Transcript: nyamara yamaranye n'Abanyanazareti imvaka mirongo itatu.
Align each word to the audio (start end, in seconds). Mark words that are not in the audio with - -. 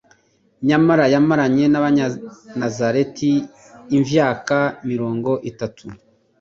nyamara 0.67 1.05
yamaranye 1.13 1.65
n'Abanyanazareti 1.69 3.31
imvaka 3.97 4.57
mirongo 4.89 5.31
itatu. 5.49 5.83